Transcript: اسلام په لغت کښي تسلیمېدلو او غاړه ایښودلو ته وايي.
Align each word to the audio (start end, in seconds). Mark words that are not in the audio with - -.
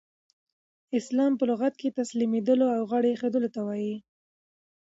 اسلام 0.99 1.31
په 1.39 1.43
لغت 1.49 1.73
کښي 1.79 1.89
تسلیمېدلو 1.99 2.65
او 2.75 2.81
غاړه 2.89 3.07
ایښودلو 3.11 3.49
ته 3.55 3.61
وايي. 3.67 3.95